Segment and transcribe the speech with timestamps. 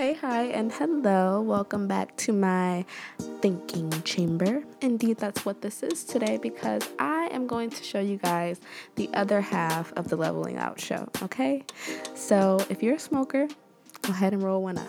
[0.00, 1.42] Hey, hi, and hello.
[1.42, 2.86] Welcome back to my
[3.42, 4.64] thinking chamber.
[4.80, 8.62] Indeed, that's what this is today because I am going to show you guys
[8.94, 11.64] the other half of the leveling out show, okay?
[12.14, 13.46] So, if you're a smoker,
[14.00, 14.88] go ahead and roll one up.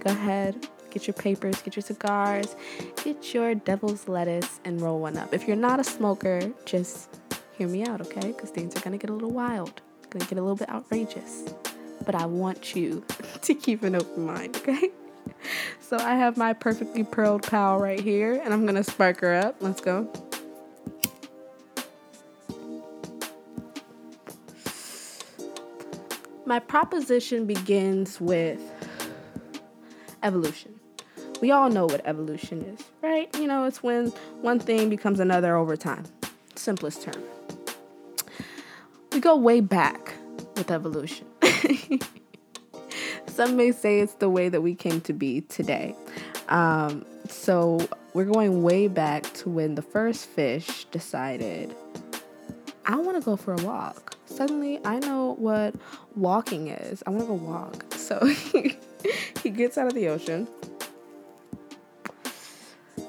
[0.00, 2.54] Go ahead, get your papers, get your cigars,
[3.02, 5.32] get your devil's lettuce, and roll one up.
[5.32, 7.18] If you're not a smoker, just
[7.56, 8.32] hear me out, okay?
[8.32, 9.80] Because things are gonna get a little wild,
[10.10, 11.44] gonna get a little bit outrageous
[12.04, 13.04] but I want you
[13.42, 14.90] to keep an open mind, okay?
[15.80, 19.56] So I have my perfectly pearled pal right here, and I'm gonna spark her up.
[19.60, 20.08] Let's go.
[26.46, 28.60] My proposition begins with
[30.22, 30.80] evolution.
[31.40, 33.34] We all know what evolution is, right?
[33.38, 34.08] You know, it's when
[34.42, 36.04] one thing becomes another over time.
[36.54, 37.22] Simplest term.
[39.12, 40.14] We go way back
[40.56, 41.26] with evolution.
[43.26, 45.94] Some may say it's the way that we came to be today.
[46.48, 51.74] Um, so we're going way back to when the first fish decided,
[52.86, 54.16] I want to go for a walk.
[54.26, 55.74] Suddenly, I know what
[56.16, 57.02] walking is.
[57.06, 57.92] I want to go walk.
[57.94, 58.26] So
[59.42, 60.48] he gets out of the ocean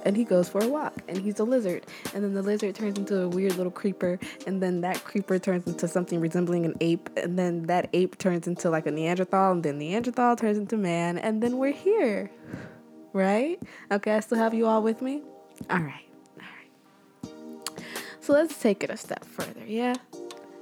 [0.03, 1.85] and he goes for a walk and he's a lizard.
[2.13, 5.67] And then the lizard turns into a weird little creeper and then that creeper turns
[5.67, 9.63] into something resembling an ape and then that ape turns into like a neanderthal and
[9.63, 12.31] then neanderthal turns into man and then we're here.
[13.13, 13.61] Right?
[13.91, 15.21] Okay i still have you all with me?
[15.69, 16.07] All right.
[16.39, 17.33] All right.
[18.21, 19.95] So let's take it a step further yeah?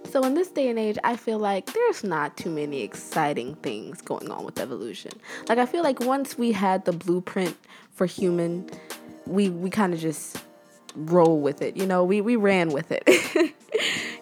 [0.10, 4.02] So in this day and age, I feel like there's not too many exciting things
[4.02, 5.12] going on with evolution.
[5.48, 7.56] Like I feel like once we had the blueprint
[7.92, 8.68] for human
[9.30, 10.44] we we kind of just
[10.96, 11.78] roll with it.
[11.78, 13.04] You know, we we ran with it.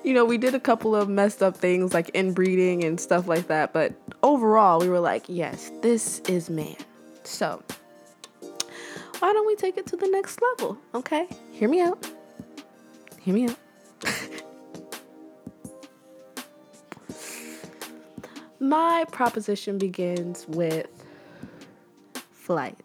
[0.03, 3.47] you know, we did a couple of messed up things like inbreeding and stuff like
[3.47, 6.75] that, but overall, we were like, yes, this is man.
[7.23, 7.63] So,
[9.19, 10.77] why don't we take it to the next level?
[10.93, 11.27] Okay?
[11.51, 12.09] Hear me out.
[13.19, 13.57] Hear me out.
[18.59, 20.87] My proposition begins with
[22.31, 22.79] flight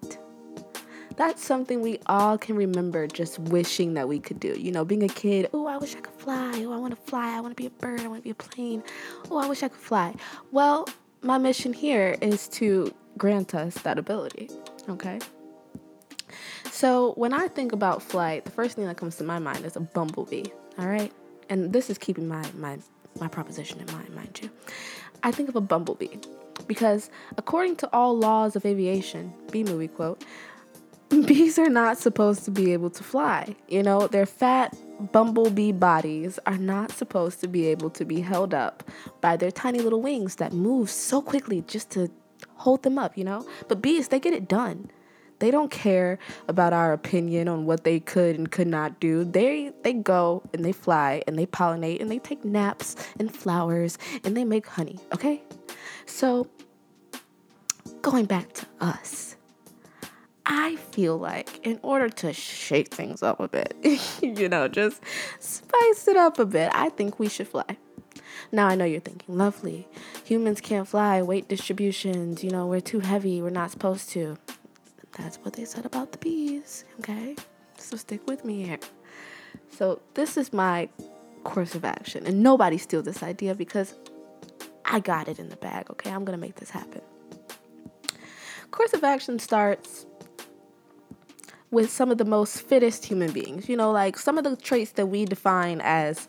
[1.16, 4.54] that's something we all can remember just wishing that we could do.
[4.58, 6.52] You know, being a kid, oh, I wish I could fly.
[6.64, 7.36] Oh, I want to fly.
[7.36, 8.00] I want to be a bird.
[8.00, 8.82] I want to be a plane.
[9.30, 10.14] Oh, I wish I could fly.
[10.50, 10.88] Well,
[11.22, 14.50] my mission here is to grant us that ability.
[14.88, 15.18] Okay?
[16.70, 19.76] So, when I think about flight, the first thing that comes to my mind is
[19.76, 20.46] a bumblebee.
[20.78, 21.12] All right?
[21.48, 22.78] And this is keeping my my
[23.20, 24.50] my proposition in mind, mind you.
[25.22, 26.16] I think of a bumblebee
[26.66, 30.24] because according to all laws of aviation, Bee Movie quote,
[31.26, 33.54] bees are not supposed to be able to fly.
[33.68, 34.76] You know, their fat
[35.12, 38.82] bumblebee bodies are not supposed to be able to be held up
[39.20, 42.10] by their tiny little wings that move so quickly just to
[42.54, 43.46] hold them up, you know?
[43.68, 44.90] But bees, they get it done.
[45.40, 49.24] They don't care about our opinion on what they could and could not do.
[49.24, 53.98] They they go and they fly and they pollinate and they take naps and flowers
[54.22, 55.42] and they make honey, okay?
[56.06, 56.46] So
[58.02, 59.34] going back to us
[60.54, 63.74] I feel like in order to shake things up a bit,
[64.22, 65.00] you know, just
[65.40, 67.78] spice it up a bit, I think we should fly.
[68.52, 69.88] Now I know you're thinking, lovely,
[70.26, 74.36] humans can't fly, weight distributions, you know, we're too heavy, we're not supposed to.
[75.16, 77.34] That's what they said about the bees, okay?
[77.78, 78.78] So stick with me here.
[79.70, 80.90] So this is my
[81.44, 83.94] course of action, and nobody steal this idea because
[84.84, 86.10] I got it in the bag, okay?
[86.10, 87.00] I'm gonna make this happen.
[88.72, 90.06] Course of action starts
[91.72, 93.68] with some of the most fittest human beings.
[93.68, 96.28] You know, like some of the traits that we define as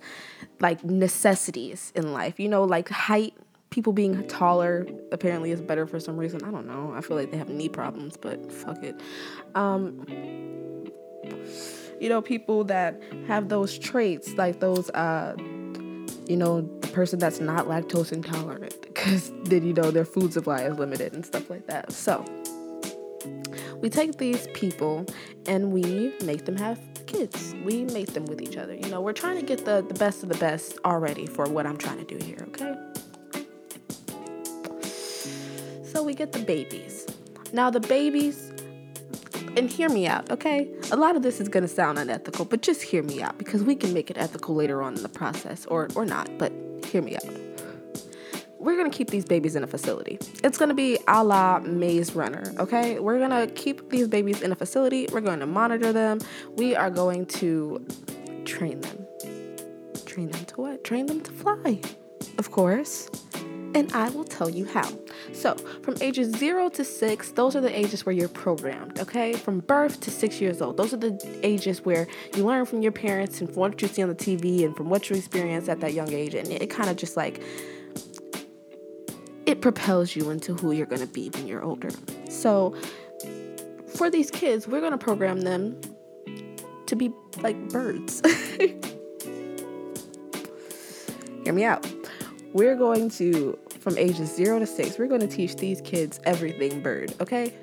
[0.59, 2.39] like necessities in life.
[2.39, 3.35] You know, like height,
[3.69, 6.43] people being taller apparently is better for some reason.
[6.43, 6.93] I don't know.
[6.95, 8.99] I feel like they have knee problems, but fuck it.
[9.53, 10.07] Um
[11.99, 15.35] you know, people that have those traits, like those uh
[16.25, 20.61] you know, the person that's not lactose intolerant because then you know their food supply
[20.61, 21.91] is limited and stuff like that.
[21.91, 22.23] So,
[23.83, 25.05] we take these people
[25.45, 27.53] and we make them have kids.
[27.65, 28.73] We mate them with each other.
[28.73, 31.67] You know, we're trying to get the, the best of the best already for what
[31.67, 32.75] I'm trying to do here, okay?
[35.83, 37.05] So we get the babies.
[37.51, 38.53] Now, the babies,
[39.57, 40.71] and hear me out, okay?
[40.91, 43.75] A lot of this is gonna sound unethical, but just hear me out because we
[43.75, 46.53] can make it ethical later on in the process or, or not, but
[46.85, 47.52] hear me out
[48.63, 50.17] we're gonna keep these babies in a facility.
[50.43, 52.97] It's gonna be a la Maze Runner, okay?
[52.97, 55.07] We're gonna keep these babies in a facility.
[55.11, 56.19] We're going to monitor them.
[56.55, 57.85] We are going to
[58.45, 59.05] train them.
[60.05, 60.83] Train them to what?
[60.83, 61.81] Train them to fly,
[62.37, 63.09] of course.
[63.75, 64.87] And I will tell you how.
[65.31, 69.33] So, from ages zero to six, those are the ages where you're programmed, okay?
[69.33, 72.91] From birth to six years old, those are the ages where you learn from your
[72.91, 75.79] parents and from what you see on the TV and from what you experience at
[75.79, 76.35] that young age.
[76.35, 77.41] And it, it kind of just like,
[79.45, 81.89] it propels you into who you're going to be when you're older.
[82.29, 82.75] So,
[83.95, 85.79] for these kids, we're going to program them
[86.87, 87.11] to be
[87.41, 88.21] like birds.
[91.43, 91.85] Hear me out.
[92.53, 96.81] We're going to, from ages zero to six, we're going to teach these kids everything
[96.81, 97.53] bird, okay?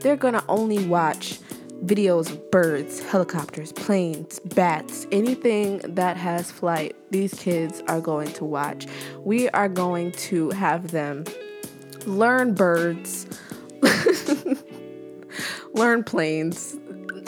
[0.00, 1.38] They're going to only watch
[1.84, 6.96] videos of birds, helicopters, planes, bats, anything that has flight.
[7.10, 8.86] These kids are going to watch.
[9.24, 11.24] We are going to have them
[12.06, 13.26] learn birds,
[15.74, 16.76] learn planes,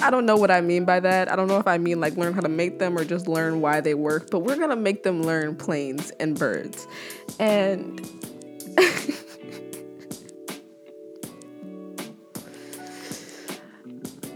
[0.01, 1.31] I don't know what I mean by that.
[1.31, 3.61] I don't know if I mean like learn how to make them or just learn
[3.61, 6.87] why they work, but we're going to make them learn planes and birds.
[7.39, 8.01] And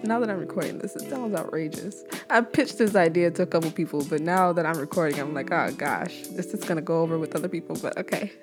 [0.05, 2.05] now that I'm recording this, it sounds outrageous.
[2.31, 5.51] I pitched this idea to a couple people, but now that I'm recording, I'm like,
[5.53, 8.33] oh gosh, this is to go over with other people, but okay.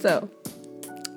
[0.00, 0.30] So,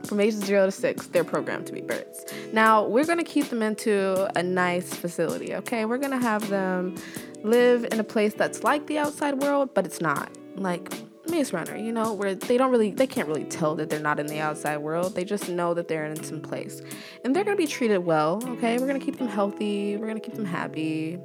[0.06, 2.25] from ages zero to six, they're programmed to be birds.
[2.51, 5.86] Now, we're to keep them into a nice facility, okay?
[5.86, 6.95] We're to have them
[7.44, 10.31] live in a place that's like the outside world, but it's not.
[10.56, 10.92] Like
[11.31, 14.19] Maze Runner, you know, where they don't really, they can't really tell that they're not
[14.19, 15.16] in the outside world.
[15.16, 16.81] They just know that they're in some place.
[17.24, 18.78] And they're going to be treated well, okay?
[18.78, 19.98] We're going to keep them healthy.
[19.98, 21.19] We're going to keep them happy,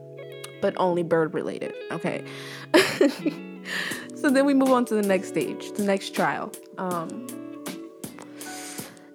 [0.63, 2.25] but only bird related, okay?
[4.15, 6.53] so then we move on to the next stage, the next trial.
[6.79, 7.27] Um,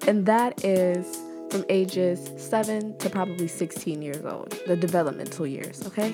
[0.08, 6.14] and that is from ages 7 to probably 16 years old, the developmental years, okay?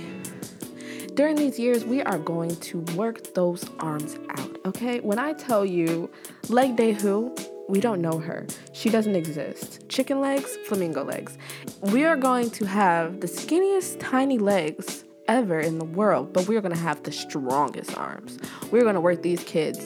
[1.18, 5.00] During these years, we are going to work those arms out, okay?
[5.00, 6.10] When I tell you
[6.50, 7.36] leg day who,
[7.68, 8.46] we don't know her.
[8.74, 9.88] She doesn't exist.
[9.90, 11.38] Chicken legs, flamingo legs.
[11.82, 16.62] We are going to have the skinniest tiny legs ever in the world, but we're
[16.62, 18.38] going to have the strongest arms.
[18.72, 19.80] We're going to work these kids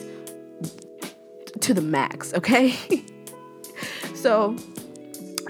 [1.60, 2.76] to the max, okay?
[4.22, 4.56] So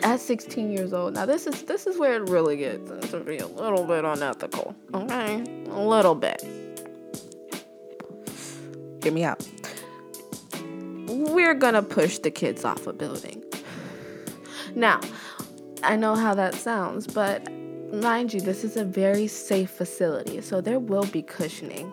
[0.02, 3.36] at 16 years old, now this is this is where it really gets to be
[3.36, 4.74] a little bit unethical.
[4.94, 6.42] Okay, a little bit.
[9.02, 9.46] Get me out.
[11.08, 13.42] We're gonna push the kids off a building.
[14.74, 15.00] Now,
[15.82, 17.46] I know how that sounds, but
[17.92, 21.92] mind you, this is a very safe facility, so there will be cushioning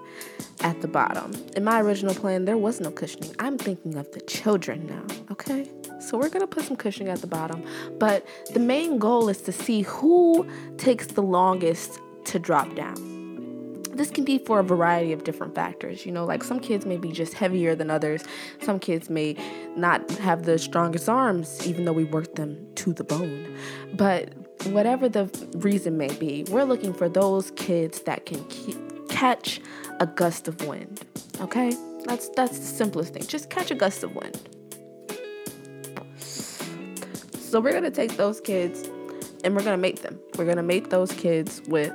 [0.61, 1.31] at the bottom.
[1.55, 3.35] In my original plan, there was no cushioning.
[3.39, 5.69] I'm thinking of the children now, okay?
[5.99, 7.63] So we're gonna put some cushioning at the bottom,
[7.97, 10.47] but the main goal is to see who
[10.77, 13.18] takes the longest to drop down.
[13.99, 16.05] This can be for a variety of different factors.
[16.05, 18.23] You know, like some kids may be just heavier than others.
[18.61, 19.35] Some kids may
[19.75, 23.57] not have the strongest arms, even though we work them to the bone.
[23.95, 24.33] But
[24.67, 25.25] whatever the
[25.55, 28.45] reason may be, we're looking for those kids that can
[29.09, 29.59] catch
[29.99, 31.05] a gust of wind.
[31.41, 31.75] Okay?
[32.05, 33.27] That's that's the simplest thing.
[33.27, 34.39] Just catch a gust of wind.
[36.21, 38.89] So we're gonna take those kids
[39.43, 40.17] and we're gonna mate them.
[40.37, 41.91] We're gonna mate those kids with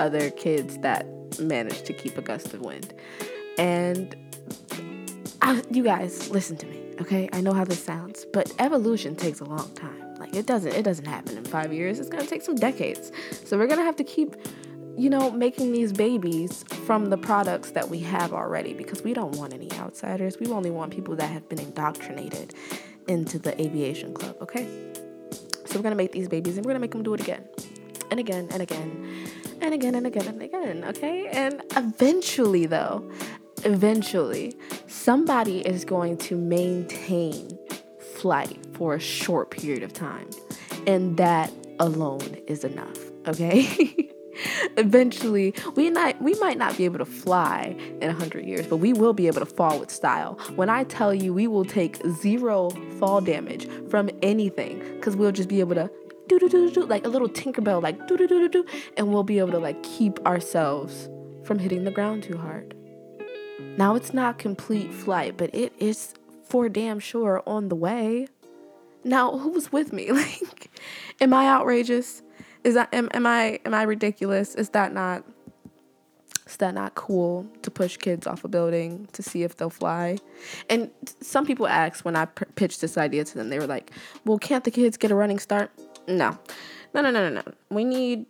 [0.00, 1.06] other kids that
[1.38, 2.94] manage to keep a gust of wind.
[3.58, 4.16] And
[5.42, 7.28] I, you guys, listen to me, okay?
[7.32, 10.14] I know how this sounds, but evolution takes a long time.
[10.18, 11.98] Like it doesn't it doesn't happen in 5 years.
[11.98, 13.12] It's going to take some decades.
[13.44, 14.36] So we're going to have to keep
[14.96, 19.34] you know, making these babies from the products that we have already because we don't
[19.36, 20.38] want any outsiders.
[20.38, 22.52] We only want people that have been indoctrinated
[23.08, 24.68] into the aviation club, okay?
[25.64, 27.48] So we're gonna make these babies and we're gonna make them do it again
[28.10, 31.28] and again and again and again and again and again, okay?
[31.28, 33.08] And eventually, though,
[33.64, 37.58] eventually, somebody is going to maintain
[38.14, 40.28] flight for a short period of time,
[40.86, 44.10] and that alone is enough, okay?
[44.76, 48.92] eventually we not we might not be able to fly in 100 years but we
[48.92, 52.70] will be able to fall with style when i tell you we will take zero
[52.98, 55.90] fall damage from anything because we'll just be able to
[56.38, 59.12] do do do do like a little tinkerbell like do do do do do and
[59.12, 61.08] we'll be able to like keep ourselves
[61.44, 62.74] from hitting the ground too hard
[63.76, 68.26] now it's not complete flight but it is for damn sure on the way
[69.04, 70.70] now who's with me like
[71.20, 72.22] am i outrageous
[72.64, 74.54] is that am, am I am I ridiculous?
[74.54, 75.24] Is that not
[76.46, 80.18] is that not cool to push kids off a building to see if they'll fly?
[80.68, 83.90] And some people asked when I pitched this idea to them, they were like,
[84.24, 85.70] "Well, can't the kids get a running start?"
[86.10, 86.38] No.
[86.92, 87.52] No, no, no, no, no.
[87.70, 88.26] We need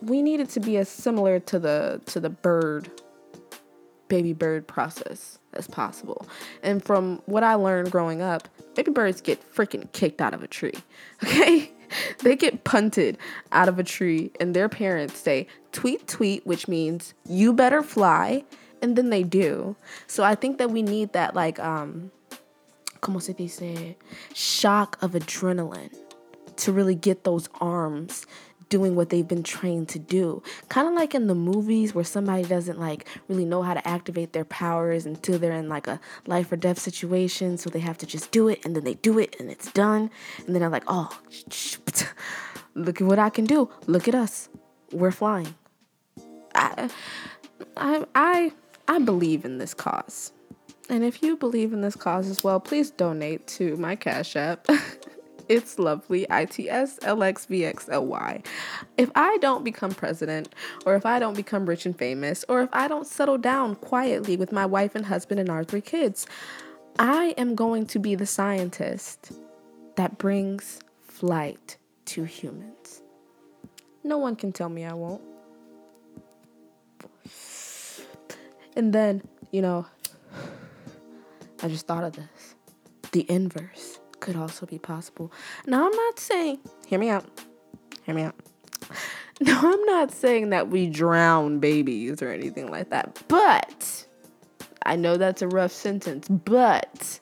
[0.00, 2.90] we need it to be as similar to the to the bird
[4.08, 6.26] baby bird process as possible.
[6.62, 10.48] And from what I learned growing up, baby birds get freaking kicked out of a
[10.48, 10.74] tree.
[11.24, 11.70] Okay?
[12.20, 13.16] they get punted
[13.52, 18.42] out of a tree and their parents say tweet tweet which means you better fly
[18.82, 19.76] and then they do.
[20.06, 22.10] So I think that we need that like um
[23.00, 23.94] como se dice
[24.34, 25.94] shock of adrenaline
[26.58, 28.26] to really get those arms
[28.68, 30.42] doing what they've been trained to do.
[30.68, 34.32] Kind of like in the movies where somebody doesn't like really know how to activate
[34.32, 38.06] their powers until they're in like a life or death situation, so they have to
[38.06, 40.10] just do it and then they do it and it's done.
[40.38, 41.16] And then they're like, "Oh,
[42.74, 43.70] look at what I can do.
[43.86, 44.48] Look at us.
[44.92, 45.54] We're flying."
[46.54, 46.90] I
[47.76, 48.52] I I
[48.88, 50.32] I believe in this cause.
[50.90, 54.66] And if you believe in this cause as well, please donate to my Cash App.
[55.48, 56.26] It's lovely.
[56.30, 58.42] I T S L X V X L Y.
[58.96, 60.54] If I don't become president,
[60.86, 64.36] or if I don't become rich and famous, or if I don't settle down quietly
[64.36, 66.26] with my wife and husband and our three kids,
[66.98, 69.32] I am going to be the scientist
[69.96, 73.02] that brings flight to humans.
[74.02, 75.22] No one can tell me I won't.
[78.76, 79.86] And then, you know,
[81.62, 82.54] I just thought of this
[83.12, 85.30] the inverse could also be possible.
[85.66, 87.26] Now, I'm not saying, hear me out,
[88.04, 88.34] hear me out.
[89.40, 94.06] No, I'm not saying that we drown babies or anything like that, but
[94.86, 97.18] I know that's a rough sentence, but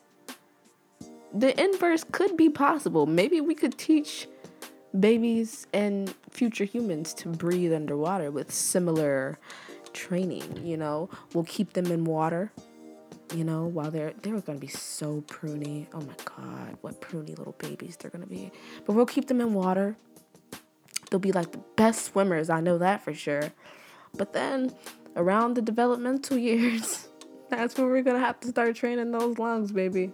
[1.33, 3.07] the inverse could be possible.
[3.07, 4.27] Maybe we could teach
[4.99, 9.39] babies and future humans to breathe underwater with similar
[9.93, 11.09] training, you know.
[11.33, 12.51] We'll keep them in water
[13.33, 15.87] you know, while they're they're gonna be so pruny.
[15.93, 18.51] Oh my god, what pruny little babies they're gonna be.
[18.85, 19.97] But we'll keep them in water.
[21.09, 23.51] They'll be like the best swimmers, I know that for sure.
[24.15, 24.73] But then
[25.15, 27.07] around the developmental years,
[27.49, 30.11] that's when we're gonna have to start training those lungs, baby.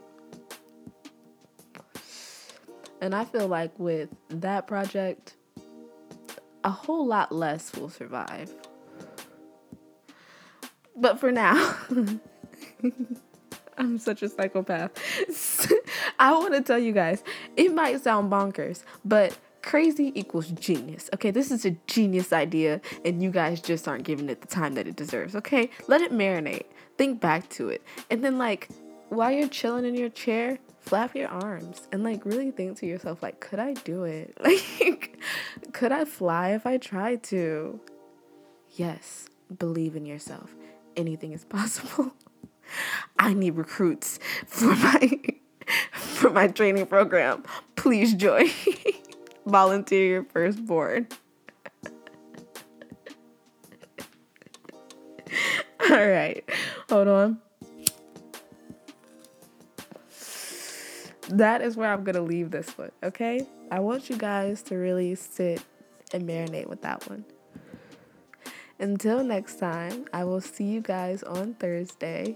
[3.02, 5.36] And I feel like with that project,
[6.64, 8.54] a whole lot less will survive.
[10.96, 11.78] But for now,
[13.78, 14.92] I'm such a psychopath.
[16.20, 17.24] I want to tell you guys,
[17.56, 21.10] it might sound bonkers, but crazy equals genius.
[21.14, 24.74] Okay, this is a genius idea, and you guys just aren't giving it the time
[24.74, 25.36] that it deserves.
[25.36, 26.66] Okay, let it marinate.
[26.98, 27.82] Think back to it.
[28.10, 28.68] And then, like,
[29.10, 33.24] while you're chilling in your chair, flap your arms and, like, really think to yourself,
[33.24, 34.38] like, could I do it?
[34.44, 35.20] Like,
[35.72, 37.80] could I fly if I tried to?
[38.72, 40.56] Yes, believe in yourself.
[40.98, 42.14] Anything is possible.
[43.20, 45.20] I need recruits for my
[45.92, 47.44] for my training program.
[47.76, 48.50] Please join.
[49.46, 51.08] Volunteer your firstborn.
[55.90, 56.44] All right.
[56.90, 57.40] Hold on.
[61.30, 63.46] That is where I'm going to leave this one, okay?
[63.72, 65.62] I want you guys to really sit
[66.12, 67.24] and marinate with that one.
[68.80, 72.36] Until next time, I will see you guys on Thursday.